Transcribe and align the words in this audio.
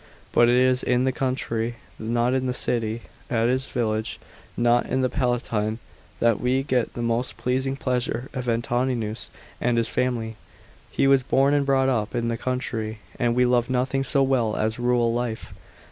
But 0.31 0.49
it 0.49 0.55
is 0.55 0.81
in 0.81 1.03
the 1.03 1.11
country, 1.11 1.75
not 1.99 2.33
in 2.33 2.47
the 2.47 2.55
city, 2.55 3.03
at 3.29 3.47
his 3.47 3.67
villas, 3.67 4.17
not 4.57 4.91
on 4.91 5.01
the 5.01 5.09
Palatine, 5.11 5.77
that 6.19 6.41
we 6.41 6.63
get 6.63 6.95
the 6.95 7.03
most 7.03 7.37
pleasing 7.37 7.77
picture 7.77 8.27
of 8.33 8.49
Antoninus 8.49 9.29
and 9.61 9.77
his 9.77 9.87
family. 9.87 10.37
He 10.89 11.05
was 11.05 11.21
born 11.21 11.53
and 11.53 11.67
brought 11.67 11.87
up 11.87 12.15
in 12.15 12.29
the 12.29 12.35
country, 12.37 12.97
and 13.19 13.37
he 13.37 13.45
loved 13.45 13.69
nothing 13.69 14.03
so 14.03 14.23
well 14.23 14.55
as 14.55 14.79
rural 14.79 15.13
life. 15.13 15.53